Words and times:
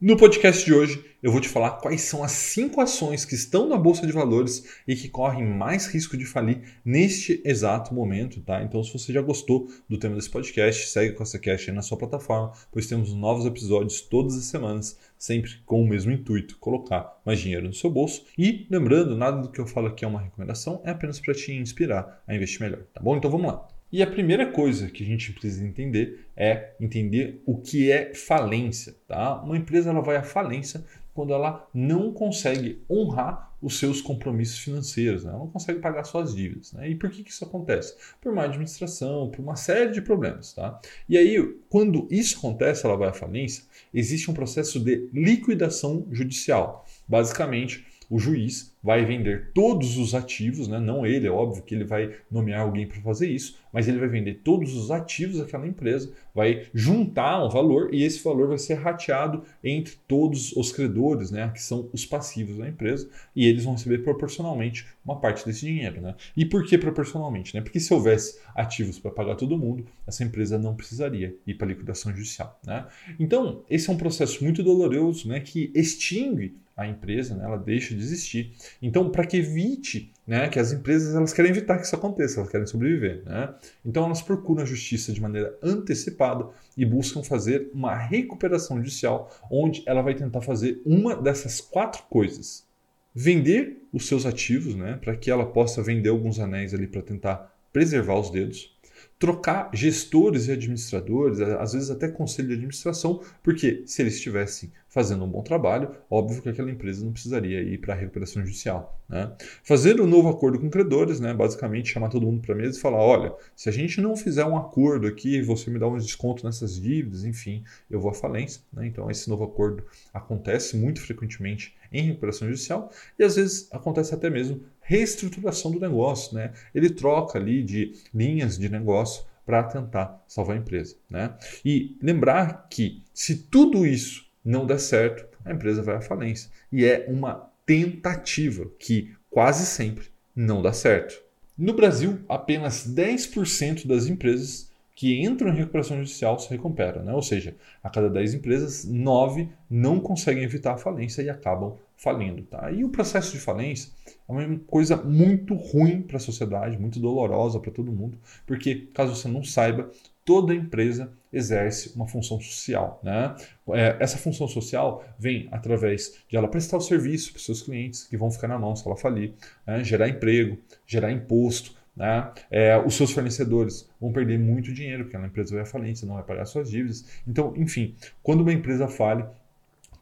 No 0.00 0.16
podcast 0.16 0.64
de 0.64 0.72
hoje, 0.72 1.04
eu 1.22 1.30
vou 1.30 1.42
te 1.42 1.48
falar 1.50 1.72
quais 1.72 2.00
são 2.00 2.24
as 2.24 2.32
cinco 2.32 2.80
ações 2.80 3.26
que 3.26 3.34
estão 3.34 3.68
na 3.68 3.76
bolsa 3.76 4.06
de 4.06 4.12
valores 4.14 4.64
e 4.88 4.96
que 4.96 5.10
correm 5.10 5.44
mais 5.44 5.88
risco 5.88 6.16
de 6.16 6.24
falir 6.24 6.62
neste 6.82 7.42
exato 7.44 7.92
momento, 7.92 8.40
tá? 8.40 8.62
Então, 8.62 8.82
se 8.82 8.94
você 8.94 9.12
já 9.12 9.20
gostou 9.20 9.68
do 9.86 9.98
tema 9.98 10.14
desse 10.14 10.30
podcast, 10.30 10.88
segue 10.88 11.12
com 11.12 11.22
essa 11.22 11.38
cash 11.38 11.68
aí 11.68 11.74
na 11.74 11.82
sua 11.82 11.98
plataforma, 11.98 12.50
pois 12.72 12.86
temos 12.86 13.12
novos 13.12 13.44
episódios 13.44 14.00
todas 14.00 14.38
as 14.38 14.44
semanas, 14.44 14.98
sempre 15.18 15.58
com 15.66 15.82
o 15.82 15.86
mesmo 15.86 16.10
intuito, 16.10 16.56
colocar 16.56 17.20
mais 17.22 17.38
dinheiro 17.38 17.66
no 17.66 17.74
seu 17.74 17.90
bolso. 17.90 18.24
E 18.38 18.66
lembrando, 18.70 19.14
nada 19.14 19.42
do 19.42 19.50
que 19.50 19.60
eu 19.60 19.66
falo 19.66 19.88
aqui 19.88 20.06
é 20.06 20.08
uma 20.08 20.22
recomendação, 20.22 20.80
é 20.82 20.92
apenas 20.92 21.20
para 21.20 21.34
te 21.34 21.52
inspirar 21.52 22.22
a 22.26 22.34
investir 22.34 22.62
melhor, 22.62 22.84
tá 22.94 23.02
bom? 23.02 23.18
Então 23.18 23.30
vamos 23.30 23.48
lá. 23.48 23.79
E 23.92 24.02
a 24.02 24.06
primeira 24.06 24.50
coisa 24.52 24.88
que 24.88 25.02
a 25.02 25.06
gente 25.06 25.32
precisa 25.32 25.66
entender 25.66 26.26
é 26.36 26.70
entender 26.80 27.42
o 27.44 27.58
que 27.58 27.90
é 27.90 28.14
falência. 28.14 28.94
Tá? 29.06 29.42
Uma 29.42 29.56
empresa 29.56 29.90
ela 29.90 30.00
vai 30.00 30.16
à 30.16 30.22
falência 30.22 30.84
quando 31.12 31.32
ela 31.32 31.68
não 31.74 32.12
consegue 32.12 32.82
honrar 32.88 33.50
os 33.60 33.78
seus 33.78 34.00
compromissos 34.00 34.58
financeiros, 34.58 35.24
né? 35.24 35.30
ela 35.30 35.40
não 35.40 35.50
consegue 35.50 35.80
pagar 35.80 36.04
suas 36.04 36.34
dívidas. 36.34 36.72
Né? 36.72 36.90
E 36.90 36.94
por 36.94 37.10
que, 37.10 37.22
que 37.22 37.30
isso 37.30 37.44
acontece? 37.44 37.94
Por 38.20 38.32
má 38.32 38.44
administração, 38.44 39.30
por 39.30 39.42
uma 39.42 39.56
série 39.56 39.90
de 39.90 40.00
problemas. 40.00 40.52
Tá? 40.52 40.80
E 41.08 41.18
aí, 41.18 41.56
quando 41.68 42.06
isso 42.10 42.38
acontece, 42.38 42.86
ela 42.86 42.96
vai 42.96 43.08
à 43.08 43.12
falência, 43.12 43.64
existe 43.92 44.30
um 44.30 44.34
processo 44.34 44.80
de 44.80 45.10
liquidação 45.12 46.06
judicial. 46.10 46.86
Basicamente, 47.06 47.84
o 48.08 48.18
juiz 48.18 48.69
vai 48.82 49.04
vender 49.04 49.50
todos 49.52 49.98
os 49.98 50.14
ativos, 50.14 50.66
né? 50.66 50.78
não 50.78 51.04
ele, 51.04 51.26
é 51.26 51.30
óbvio 51.30 51.62
que 51.62 51.74
ele 51.74 51.84
vai 51.84 52.14
nomear 52.30 52.62
alguém 52.62 52.86
para 52.86 53.00
fazer 53.00 53.28
isso, 53.28 53.58
mas 53.72 53.86
ele 53.86 53.98
vai 53.98 54.08
vender 54.08 54.40
todos 54.42 54.74
os 54.74 54.90
ativos 54.90 55.38
daquela 55.38 55.66
empresa, 55.66 56.12
vai 56.34 56.66
juntar 56.72 57.44
um 57.44 57.48
valor 57.48 57.92
e 57.92 58.02
esse 58.02 58.22
valor 58.22 58.48
vai 58.48 58.58
ser 58.58 58.74
rateado 58.74 59.44
entre 59.62 59.96
todos 60.08 60.52
os 60.52 60.72
credores, 60.72 61.30
né? 61.30 61.50
que 61.54 61.62
são 61.62 61.88
os 61.92 62.06
passivos 62.06 62.56
da 62.56 62.68
empresa, 62.68 63.08
e 63.36 63.46
eles 63.46 63.64
vão 63.64 63.74
receber 63.74 63.98
proporcionalmente 63.98 64.86
uma 65.04 65.20
parte 65.20 65.44
desse 65.44 65.66
dinheiro. 65.66 66.00
Né? 66.00 66.14
E 66.36 66.44
por 66.44 66.64
que 66.64 66.78
proporcionalmente? 66.78 67.54
Né? 67.54 67.60
Porque 67.60 67.78
se 67.78 67.92
houvesse 67.92 68.38
ativos 68.54 68.98
para 68.98 69.10
pagar 69.10 69.36
todo 69.36 69.58
mundo, 69.58 69.84
essa 70.06 70.24
empresa 70.24 70.58
não 70.58 70.74
precisaria 70.74 71.36
ir 71.46 71.54
para 71.54 71.68
liquidação 71.68 72.12
judicial. 72.12 72.58
Né? 72.66 72.86
Então, 73.18 73.62
esse 73.68 73.90
é 73.90 73.92
um 73.92 73.96
processo 73.96 74.42
muito 74.42 74.62
doloroso 74.62 75.28
né? 75.28 75.40
que 75.40 75.70
extingue 75.74 76.54
a 76.80 76.86
empresa, 76.86 77.36
né, 77.36 77.44
ela 77.44 77.58
deixa 77.58 77.94
de 77.94 78.00
existir. 78.00 78.52
Então, 78.80 79.10
para 79.10 79.26
que 79.26 79.36
evite, 79.36 80.12
né, 80.26 80.48
que 80.48 80.58
as 80.58 80.72
empresas 80.72 81.14
elas 81.14 81.32
querem 81.32 81.50
evitar 81.50 81.76
que 81.78 81.86
isso 81.86 81.96
aconteça, 81.96 82.40
elas 82.40 82.50
querem 82.50 82.66
sobreviver, 82.66 83.22
né? 83.24 83.54
Então 83.84 84.04
elas 84.04 84.22
procuram 84.22 84.62
a 84.62 84.66
justiça 84.66 85.12
de 85.12 85.20
maneira 85.20 85.58
antecipada 85.62 86.48
e 86.76 86.84
buscam 86.84 87.22
fazer 87.22 87.70
uma 87.74 87.96
recuperação 87.96 88.76
judicial, 88.76 89.30
onde 89.50 89.82
ela 89.86 90.02
vai 90.02 90.14
tentar 90.14 90.40
fazer 90.40 90.80
uma 90.84 91.16
dessas 91.16 91.60
quatro 91.60 92.02
coisas: 92.04 92.66
vender 93.14 93.82
os 93.92 94.06
seus 94.06 94.24
ativos, 94.24 94.74
né, 94.74 94.98
para 95.02 95.16
que 95.16 95.30
ela 95.30 95.46
possa 95.46 95.82
vender 95.82 96.10
alguns 96.10 96.38
anéis 96.38 96.72
ali 96.72 96.86
para 96.86 97.02
tentar 97.02 97.52
preservar 97.72 98.18
os 98.18 98.30
dedos 98.30 98.78
trocar 99.20 99.70
gestores 99.74 100.48
e 100.48 100.52
administradores, 100.52 101.40
às 101.40 101.74
vezes 101.74 101.90
até 101.90 102.08
conselho 102.08 102.48
de 102.48 102.54
administração, 102.54 103.22
porque 103.42 103.82
se 103.86 104.00
eles 104.00 104.14
estivessem 104.14 104.72
fazendo 104.90 105.24
um 105.24 105.28
bom 105.28 105.42
trabalho, 105.42 105.94
óbvio 106.10 106.42
que 106.42 106.48
aquela 106.48 106.70
empresa 106.70 107.04
não 107.04 107.12
precisaria 107.12 107.62
ir 107.62 107.78
para 107.78 107.94
a 107.94 107.96
recuperação 107.96 108.44
judicial. 108.44 109.00
Né? 109.08 109.32
Fazer 109.62 110.00
um 110.00 110.06
novo 110.06 110.28
acordo 110.28 110.58
com 110.58 110.68
credores, 110.68 111.20
né? 111.20 111.32
basicamente 111.32 111.92
chamar 111.92 112.08
todo 112.08 112.26
mundo 112.26 112.42
para 112.42 112.54
a 112.54 112.58
mesa 112.58 112.76
e 112.76 112.80
falar: 112.80 112.98
olha, 112.98 113.32
se 113.54 113.68
a 113.68 113.72
gente 113.72 114.00
não 114.00 114.16
fizer 114.16 114.44
um 114.44 114.56
acordo 114.56 115.06
aqui, 115.06 115.40
você 115.42 115.70
me 115.70 115.78
dá 115.78 115.86
um 115.86 115.96
desconto 115.96 116.44
nessas 116.44 116.78
dívidas, 116.78 117.24
enfim, 117.24 117.64
eu 117.88 118.00
vou 118.00 118.10
à 118.10 118.14
falência. 118.14 118.62
Né? 118.72 118.86
Então, 118.88 119.08
esse 119.10 119.30
novo 119.30 119.44
acordo 119.44 119.84
acontece 120.12 120.76
muito 120.76 121.00
frequentemente 121.00 121.74
em 121.92 122.02
recuperação 122.02 122.48
judicial 122.48 122.90
e 123.18 123.22
às 123.22 123.36
vezes 123.36 123.68
acontece 123.72 124.12
até 124.12 124.28
mesmo 124.28 124.60
reestruturação 124.80 125.70
do 125.70 125.78
negócio. 125.78 126.34
Né? 126.34 126.52
Ele 126.74 126.90
troca 126.90 127.38
ali 127.38 127.62
de 127.62 127.94
linhas 128.12 128.58
de 128.58 128.68
negócio 128.68 129.24
para 129.46 129.62
tentar 129.62 130.22
salvar 130.26 130.56
a 130.56 130.58
empresa. 130.58 130.96
Né? 131.08 131.32
E 131.64 131.96
lembrar 132.02 132.66
que 132.68 133.02
se 133.12 133.36
tudo 133.36 133.86
isso 133.86 134.29
não 134.44 134.66
der 134.66 134.78
certo, 134.78 135.26
a 135.44 135.52
empresa 135.52 135.82
vai 135.82 135.96
à 135.96 136.00
falência. 136.00 136.50
E 136.72 136.84
é 136.84 137.06
uma 137.08 137.50
tentativa 137.64 138.66
que 138.78 139.14
quase 139.30 139.66
sempre 139.66 140.06
não 140.34 140.62
dá 140.62 140.72
certo. 140.72 141.22
No 141.56 141.74
Brasil, 141.74 142.20
apenas 142.28 142.86
10% 142.88 143.86
das 143.86 144.06
empresas 144.06 144.70
que 145.00 145.22
entram 145.22 145.50
em 145.50 145.56
recuperação 145.56 145.96
judicial 145.96 146.38
se 146.38 146.50
recuperam, 146.50 147.02
né? 147.02 147.12
ou 147.14 147.22
seja, 147.22 147.56
a 147.82 147.88
cada 147.88 148.10
10 148.10 148.34
empresas, 148.34 148.84
9 148.84 149.48
não 149.70 149.98
conseguem 149.98 150.42
evitar 150.42 150.74
a 150.74 150.78
falência 150.78 151.22
e 151.22 151.30
acabam 151.30 151.78
falindo. 151.96 152.42
Tá? 152.42 152.70
E 152.70 152.84
o 152.84 152.88
processo 152.90 153.32
de 153.32 153.38
falência 153.38 153.90
é 154.28 154.32
uma 154.32 154.58
coisa 154.66 154.96
muito 154.96 155.54
ruim 155.54 156.02
para 156.02 156.16
a 156.16 156.20
sociedade, 156.20 156.78
muito 156.78 157.00
dolorosa 157.00 157.58
para 157.58 157.70
todo 157.70 157.92
mundo, 157.92 158.18
porque, 158.46 158.88
caso 158.92 159.14
você 159.14 159.28
não 159.28 159.42
saiba, 159.42 159.90
toda 160.24 160.54
empresa 160.54 161.12
exerce 161.32 161.92
uma 161.94 162.06
função 162.06 162.40
social. 162.40 163.00
Né? 163.02 163.34
É, 163.72 163.96
essa 164.00 164.18
função 164.18 164.48
social 164.48 165.04
vem 165.18 165.48
através 165.50 166.18
de 166.28 166.36
ela 166.36 166.48
prestar 166.48 166.76
o 166.76 166.80
serviço 166.80 167.32
para 167.32 167.40
seus 167.40 167.62
clientes, 167.62 168.04
que 168.04 168.16
vão 168.16 168.30
ficar 168.30 168.48
na 168.48 168.58
mão 168.58 168.74
se 168.74 168.86
ela 168.86 168.96
falir, 168.96 169.34
né? 169.66 169.82
gerar 169.84 170.08
emprego, 170.08 170.58
gerar 170.86 171.12
imposto, 171.12 171.78
né? 171.96 172.30
É, 172.50 172.78
os 172.78 172.94
seus 172.94 173.10
fornecedores 173.10 173.90
vão 174.00 174.12
perder 174.12 174.38
muito 174.38 174.72
dinheiro, 174.72 175.04
porque 175.04 175.16
a 175.16 175.26
empresa 175.26 175.54
vai 175.54 175.62
à 175.62 175.66
falência, 175.66 176.06
não 176.06 176.14
vai 176.14 176.22
pagar 176.22 176.46
suas 176.46 176.70
dívidas. 176.70 177.04
Então, 177.26 177.52
enfim, 177.56 177.94
quando 178.22 178.40
uma 178.40 178.52
empresa 178.52 178.88
fale, 178.88 179.24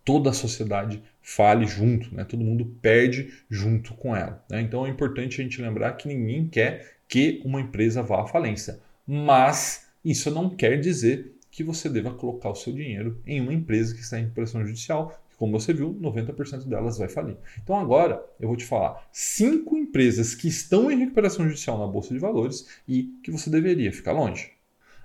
toda 0.04 0.30
a 0.30 0.32
sociedade 0.32 1.02
fale 1.20 1.66
junto, 1.66 2.14
né? 2.14 2.24
todo 2.24 2.42
mundo 2.42 2.64
perde 2.80 3.42
junto 3.50 3.94
com 3.94 4.14
ela. 4.14 4.42
Né? 4.48 4.60
Então 4.62 4.86
é 4.86 4.88
importante 4.88 5.40
a 5.40 5.44
gente 5.44 5.60
lembrar 5.60 5.92
que 5.94 6.08
ninguém 6.08 6.46
quer 6.46 6.98
que 7.06 7.42
uma 7.44 7.60
empresa 7.60 8.02
vá 8.02 8.22
à 8.22 8.26
falência, 8.26 8.80
mas 9.06 9.87
isso 10.10 10.30
não 10.30 10.48
quer 10.50 10.80
dizer 10.80 11.34
que 11.50 11.64
você 11.64 11.88
deva 11.88 12.12
colocar 12.12 12.50
o 12.50 12.54
seu 12.54 12.72
dinheiro 12.72 13.20
em 13.26 13.40
uma 13.40 13.52
empresa 13.52 13.94
que 13.94 14.00
está 14.00 14.18
em 14.18 14.22
recuperação 14.22 14.64
judicial, 14.64 15.20
como 15.36 15.58
você 15.58 15.72
viu, 15.72 15.94
90% 15.94 16.66
delas 16.66 16.98
vai 16.98 17.08
falir. 17.08 17.36
Então 17.62 17.76
agora 17.76 18.24
eu 18.40 18.48
vou 18.48 18.56
te 18.56 18.64
falar 18.64 19.08
cinco 19.12 19.76
empresas 19.76 20.34
que 20.34 20.48
estão 20.48 20.90
em 20.90 20.98
recuperação 20.98 21.46
judicial 21.46 21.78
na 21.78 21.86
bolsa 21.86 22.12
de 22.12 22.20
valores 22.20 22.68
e 22.86 23.04
que 23.22 23.30
você 23.30 23.48
deveria 23.48 23.92
ficar 23.92 24.12
longe. 24.12 24.57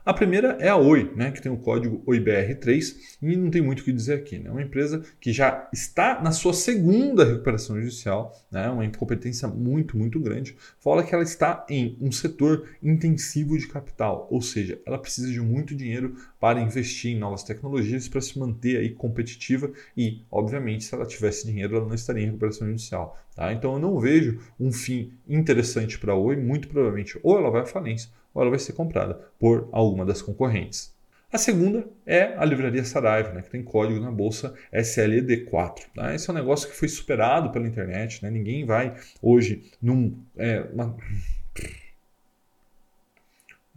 A 0.06 0.14
primeira 0.14 0.58
é 0.60 0.68
a 0.68 0.76
Oi, 0.76 1.14
né, 1.16 1.32
que 1.32 1.42
tem 1.42 1.50
o 1.50 1.56
código 1.56 2.04
OIBR3 2.06 3.16
e 3.22 3.38
não 3.38 3.50
tem 3.50 3.62
muito 3.62 3.80
o 3.80 3.84
que 3.86 3.94
dizer 3.94 4.16
aqui. 4.16 4.38
Né? 4.38 4.50
É 4.50 4.52
uma 4.52 4.62
empresa 4.62 5.02
que 5.18 5.32
já 5.32 5.70
está 5.72 6.22
na 6.22 6.34
sua 6.34 6.54
segunda 6.54 7.24
recuperação 7.24 7.80
judicial, 7.80 8.38
né, 8.52 8.70
uma 8.70 8.84
incompetência 8.84 9.48
muito, 9.48 9.98
muito 9.98 10.20
grande. 10.20 10.58
Fala 10.78 11.06
que 11.06 11.16
ela 11.16 11.24
está 11.24 11.66
em 11.70 11.98
um 12.02 12.12
setor 12.12 12.68
intensivo 12.84 13.58
de 13.58 13.66
capital, 13.66 14.28
ou 14.30 14.42
seja, 14.42 14.78
ela 14.86 14.98
precisa 14.98 15.32
de 15.32 15.40
muito 15.40 15.74
dinheiro 15.74 16.18
para 16.38 16.60
investir 16.60 17.16
em 17.16 17.20
novas 17.20 17.44
tecnologias 17.44 18.10
para 18.10 18.20
se 18.20 18.38
manter 18.38 18.80
aí 18.80 18.90
competitiva 18.90 19.72
e, 19.96 20.26
obviamente, 20.30 20.84
se 20.84 20.94
ela 20.94 21.06
tivesse 21.06 21.48
dinheiro, 21.48 21.78
ela 21.78 21.88
não 21.88 21.96
estaria 21.96 22.24
em 22.24 22.26
recuperação 22.26 22.68
judicial. 22.68 23.18
Tá? 23.34 23.54
Então 23.54 23.72
eu 23.76 23.80
não 23.80 23.98
vejo 23.98 24.38
um 24.60 24.70
fim 24.70 25.14
interessante 25.30 25.98
para 25.98 26.12
a 26.12 26.18
Oi, 26.18 26.36
muito 26.36 26.68
provavelmente 26.68 27.18
ou 27.24 27.38
ela 27.38 27.50
vai 27.50 27.62
à 27.62 27.66
falência 27.66 28.10
ou 28.34 28.42
ela 28.42 28.50
vai 28.50 28.60
ser 28.60 28.74
comprada 28.74 29.16
por 29.40 29.70
alguma 29.72 30.06
das 30.06 30.22
concorrentes. 30.22 30.94
A 31.34 31.38
segunda 31.40 31.88
é 32.06 32.36
a 32.38 32.46
livraria 32.46 32.86
Saraiva, 32.86 33.32
né, 33.34 33.42
que 33.42 33.50
tem 33.50 33.64
código 33.64 34.00
na 34.00 34.12
bolsa 34.12 34.54
SLED4. 34.72 35.88
Né? 35.96 36.14
Esse 36.14 36.30
é 36.30 36.32
um 36.32 36.36
negócio 36.36 36.70
que 36.70 36.76
foi 36.76 36.88
superado 36.88 37.52
pela 37.52 37.68
internet. 37.68 38.22
Né? 38.22 38.30
Ninguém 38.30 38.64
vai 38.68 38.96
hoje 39.20 39.72
num. 39.82 40.16
É, 40.38 40.62
uma... 40.72 40.96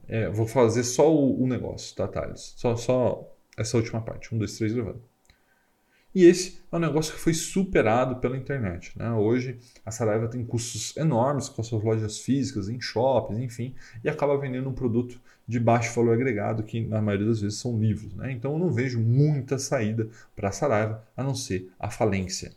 é, 0.06 0.28
vou 0.28 0.46
fazer 0.46 0.84
só 0.84 1.10
o, 1.10 1.42
o, 1.42 1.46
negócio, 1.46 1.96
tá, 1.96 2.06
Thales? 2.06 2.52
Só, 2.58 2.76
só 2.76 3.34
essa 3.56 3.78
última 3.78 4.02
parte. 4.02 4.34
Um, 4.34 4.38
dois, 4.38 4.58
três, 4.58 4.74
levando. 4.74 5.00
E 6.16 6.24
esse 6.24 6.62
é 6.72 6.76
um 6.76 6.78
negócio 6.78 7.12
que 7.12 7.20
foi 7.20 7.34
superado 7.34 8.16
pela 8.16 8.38
internet. 8.38 8.90
Né? 8.98 9.12
Hoje, 9.12 9.58
a 9.84 9.90
Saraiva 9.90 10.26
tem 10.26 10.42
custos 10.46 10.96
enormes 10.96 11.50
com 11.50 11.60
as 11.60 11.66
suas 11.66 11.84
lojas 11.84 12.20
físicas, 12.20 12.70
em 12.70 12.80
shoppings, 12.80 13.38
enfim, 13.38 13.74
e 14.02 14.08
acaba 14.08 14.38
vendendo 14.38 14.66
um 14.66 14.72
produto 14.72 15.20
de 15.46 15.60
baixo 15.60 15.94
valor 15.94 16.14
agregado, 16.14 16.62
que 16.62 16.80
na 16.80 17.02
maioria 17.02 17.26
das 17.26 17.42
vezes 17.42 17.58
são 17.58 17.78
livros. 17.78 18.14
Né? 18.14 18.32
Então, 18.32 18.54
eu 18.54 18.58
não 18.58 18.70
vejo 18.70 18.98
muita 18.98 19.58
saída 19.58 20.08
para 20.34 20.48
a 20.48 20.52
Saraiva, 20.52 21.04
a 21.14 21.22
não 21.22 21.34
ser 21.34 21.70
a 21.78 21.90
falência. 21.90 22.50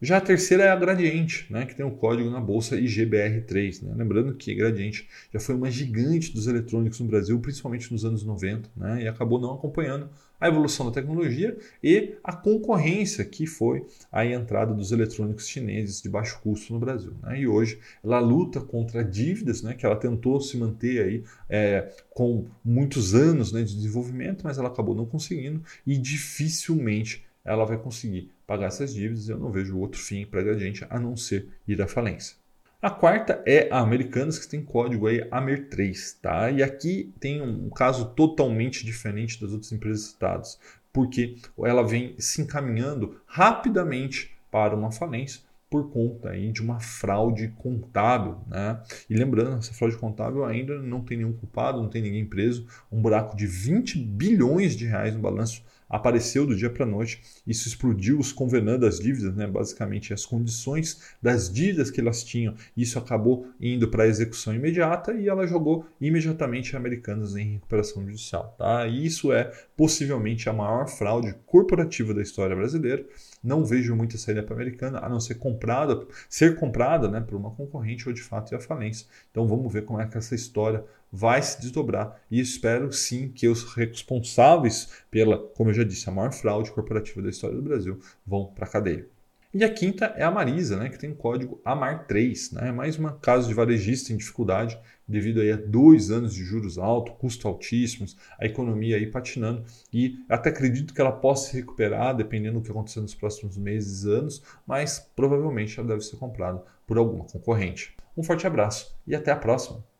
Já 0.00 0.18
a 0.18 0.20
terceira 0.20 0.64
é 0.64 0.68
a 0.68 0.76
Gradiente, 0.76 1.50
né, 1.50 1.64
que 1.64 1.74
tem 1.74 1.84
o 1.84 1.90
código 1.90 2.28
na 2.28 2.38
bolsa 2.38 2.76
IGBR3. 2.76 3.82
Né? 3.82 3.94
Lembrando 3.96 4.34
que 4.34 4.54
Gradiente 4.54 5.08
já 5.32 5.40
foi 5.40 5.54
uma 5.54 5.70
gigante 5.70 6.34
dos 6.34 6.46
eletrônicos 6.46 7.00
no 7.00 7.06
Brasil, 7.06 7.40
principalmente 7.40 7.90
nos 7.90 8.04
anos 8.04 8.22
90, 8.22 8.68
né, 8.76 9.04
e 9.04 9.08
acabou 9.08 9.40
não 9.40 9.54
acompanhando 9.54 10.10
a 10.38 10.48
evolução 10.48 10.84
da 10.84 10.92
tecnologia 10.92 11.56
e 11.82 12.14
a 12.22 12.34
concorrência 12.34 13.24
que 13.24 13.46
foi 13.46 13.86
a 14.12 14.26
entrada 14.26 14.74
dos 14.74 14.92
eletrônicos 14.92 15.48
chineses 15.48 16.02
de 16.02 16.10
baixo 16.10 16.38
custo 16.42 16.74
no 16.74 16.78
Brasil. 16.78 17.14
Né? 17.22 17.40
E 17.40 17.48
hoje 17.48 17.78
ela 18.04 18.20
luta 18.20 18.60
contra 18.60 19.02
dívidas, 19.02 19.62
né, 19.62 19.72
que 19.72 19.86
ela 19.86 19.96
tentou 19.96 20.38
se 20.42 20.58
manter 20.58 21.02
aí 21.02 21.24
é, 21.48 21.90
com 22.10 22.44
muitos 22.62 23.14
anos 23.14 23.50
né, 23.50 23.62
de 23.62 23.74
desenvolvimento, 23.74 24.42
mas 24.44 24.58
ela 24.58 24.68
acabou 24.68 24.94
não 24.94 25.06
conseguindo 25.06 25.62
e 25.86 25.96
dificilmente 25.96 27.24
ela 27.46 27.64
vai 27.64 27.78
conseguir 27.78 28.30
pagar 28.46 28.66
essas 28.66 28.92
dívidas. 28.92 29.28
Eu 29.28 29.38
não 29.38 29.50
vejo 29.50 29.78
outro 29.78 30.00
fim 30.00 30.26
para 30.26 30.40
a 30.40 30.44
Gradiente 30.44 30.84
a 30.90 30.98
não 30.98 31.16
ser 31.16 31.48
ir 31.66 31.80
à 31.80 31.86
falência. 31.86 32.36
A 32.82 32.90
quarta 32.90 33.42
é 33.46 33.68
a 33.70 33.80
Americanas, 33.80 34.38
que 34.38 34.48
tem 34.48 34.62
código 34.62 35.06
aí 35.06 35.22
AMER3, 35.30 36.18
tá? 36.20 36.50
E 36.50 36.62
aqui 36.62 37.12
tem 37.18 37.40
um 37.40 37.70
caso 37.70 38.10
totalmente 38.10 38.84
diferente 38.84 39.40
das 39.40 39.52
outras 39.52 39.72
empresas 39.72 40.02
citadas, 40.08 40.60
porque 40.92 41.36
ela 41.58 41.82
vem 41.82 42.14
se 42.18 42.42
encaminhando 42.42 43.20
rapidamente 43.26 44.36
para 44.50 44.76
uma 44.76 44.92
falência 44.92 45.40
por 45.68 45.90
conta 45.90 46.30
aí 46.30 46.52
de 46.52 46.62
uma 46.62 46.78
fraude 46.78 47.48
contábil. 47.58 48.38
Né? 48.46 48.80
E 49.10 49.14
lembrando, 49.14 49.58
essa 49.58 49.72
fraude 49.72 49.96
contábil 49.96 50.44
ainda 50.44 50.80
não 50.80 51.02
tem 51.02 51.18
nenhum 51.18 51.32
culpado, 51.32 51.82
não 51.82 51.88
tem 51.88 52.02
ninguém 52.02 52.24
preso. 52.24 52.66
Um 52.90 53.00
buraco 53.00 53.36
de 53.36 53.46
20 53.46 53.98
bilhões 53.98 54.76
de 54.76 54.86
reais 54.86 55.14
no 55.14 55.20
balanço 55.20 55.64
apareceu 55.88 56.46
do 56.46 56.56
dia 56.56 56.70
para 56.70 56.84
a 56.84 56.88
noite. 56.88 57.22
Isso 57.46 57.68
explodiu 57.68 58.18
os 58.18 58.32
convenantes 58.32 58.80
das 58.80 58.98
dívidas, 58.98 59.34
né? 59.34 59.46
basicamente 59.46 60.12
as 60.12 60.26
condições 60.26 61.00
das 61.22 61.52
dívidas 61.52 61.90
que 61.90 62.00
elas 62.00 62.24
tinham. 62.24 62.54
Isso 62.76 62.98
acabou 62.98 63.48
indo 63.60 63.88
para 63.88 64.04
a 64.04 64.06
execução 64.06 64.54
imediata 64.54 65.12
e 65.12 65.28
ela 65.28 65.46
jogou 65.46 65.86
imediatamente 66.00 66.76
Americanas 66.76 67.36
em 67.36 67.54
recuperação 67.54 68.04
judicial. 68.04 68.54
Tá? 68.58 68.86
E 68.86 69.06
isso 69.06 69.32
é 69.32 69.50
possivelmente 69.76 70.48
a 70.48 70.52
maior 70.52 70.88
fraude 70.88 71.34
corporativa 71.46 72.12
da 72.12 72.22
história 72.22 72.56
brasileira. 72.56 73.04
Não 73.42 73.64
vejo 73.64 73.94
muita 73.94 74.18
saída 74.18 74.42
para 74.42 74.54
a 74.54 74.56
Americana, 74.56 74.98
a 74.98 75.08
não 75.08 75.20
ser 75.20 75.36
comprada, 75.36 76.06
ser 76.28 76.56
comprada 76.56 77.08
né, 77.08 77.20
por 77.20 77.36
uma 77.36 77.50
concorrente 77.50 78.08
ou 78.08 78.14
de 78.14 78.22
fato 78.22 78.52
ir 78.52 78.56
à 78.56 78.60
falência. 78.60 79.06
Então 79.30 79.46
vamos 79.46 79.72
ver 79.72 79.84
como 79.84 80.00
é 80.00 80.06
que 80.06 80.18
essa 80.18 80.34
história 80.34 80.84
vai 81.12 81.42
se 81.42 81.60
desdobrar 81.60 82.20
e 82.30 82.40
espero 82.40 82.92
sim 82.92 83.28
que 83.28 83.48
os 83.48 83.64
responsáveis 83.74 84.88
pela, 85.10 85.38
como 85.38 85.70
eu 85.70 85.74
já 85.74 85.84
disse, 85.84 86.08
a 86.08 86.12
maior 86.12 86.32
fraude 86.32 86.70
corporativa 86.70 87.22
da 87.22 87.30
história 87.30 87.56
do 87.56 87.62
Brasil 87.62 87.98
vão 88.26 88.46
para 88.46 88.66
a 88.66 88.68
cadeia. 88.68 89.06
E 89.54 89.64
a 89.64 89.72
quinta 89.72 90.12
é 90.16 90.22
a 90.22 90.30
Marisa, 90.30 90.76
né, 90.76 90.90
que 90.90 90.98
tem 90.98 91.10
o 91.10 91.14
código 91.14 91.62
AMAR3, 91.64 92.52
né, 92.52 92.70
mais 92.72 92.98
um 92.98 93.08
caso 93.18 93.48
de 93.48 93.54
varejista 93.54 94.12
em 94.12 94.16
dificuldade 94.18 94.78
devido 95.08 95.40
aí 95.40 95.50
a 95.50 95.56
dois 95.56 96.10
anos 96.10 96.34
de 96.34 96.44
juros 96.44 96.76
altos, 96.76 97.14
custos 97.18 97.46
altíssimos, 97.46 98.18
a 98.38 98.44
economia 98.44 98.96
aí 98.96 99.06
patinando 99.06 99.64
e 99.90 100.22
até 100.28 100.50
acredito 100.50 100.92
que 100.92 101.00
ela 101.00 101.12
possa 101.12 101.48
se 101.48 101.56
recuperar 101.56 102.14
dependendo 102.14 102.58
do 102.58 102.62
que 102.62 102.70
acontecer 102.70 103.00
nos 103.00 103.14
próximos 103.14 103.56
meses 103.56 104.04
e 104.04 104.10
anos, 104.10 104.42
mas 104.66 104.98
provavelmente 105.16 105.78
ela 105.78 105.88
deve 105.88 106.02
ser 106.02 106.16
comprada 106.16 106.62
por 106.86 106.98
alguma 106.98 107.24
concorrente. 107.24 107.96
Um 108.14 108.22
forte 108.22 108.46
abraço 108.46 108.94
e 109.06 109.14
até 109.14 109.30
a 109.30 109.36
próxima! 109.36 109.95